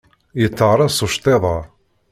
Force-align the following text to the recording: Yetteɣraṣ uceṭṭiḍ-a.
Yetteɣraṣ 0.41 0.97
uceṭṭiḍ-a. 1.05 1.57